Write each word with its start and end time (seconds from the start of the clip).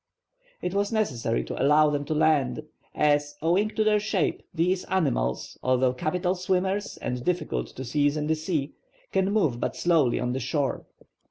It 0.63 0.73
was 0.73 0.91
necessary 0.91 1.43
to 1.43 1.61
allow 1.61 1.91
them 1.91 2.05
to 2.05 2.15
land, 2.15 2.63
as, 2.95 3.35
owing 3.39 3.69
to 3.75 3.83
their 3.83 3.99
shape, 3.99 4.41
these 4.51 4.83
animals, 4.85 5.59
although 5.61 5.93
capital 5.93 6.33
swimmers 6.33 6.97
and 6.97 7.23
difficult 7.23 7.67
to 7.67 7.85
seize 7.85 8.17
in 8.17 8.25
the 8.25 8.33
sea, 8.33 8.73
can 9.11 9.31
move 9.31 9.59
but 9.59 9.75
slowly 9.75 10.19
on 10.19 10.33
the 10.33 10.39
shore. 10.39 10.87